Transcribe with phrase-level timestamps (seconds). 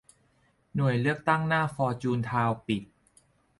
[0.75, 2.83] หน่วยเลือกตั้งหน้าฟอร์จูนทาวน์ปิด